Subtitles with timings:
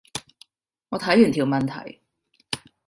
[0.89, 2.01] 我睇完條問題